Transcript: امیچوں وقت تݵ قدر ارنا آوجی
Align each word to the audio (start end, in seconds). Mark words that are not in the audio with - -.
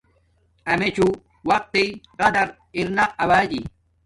امیچوں 0.71 1.11
وقت 1.49 1.67
تݵ 1.73 1.87
قدر 2.19 2.47
ارنا 2.77 3.05
آوجی 3.23 3.61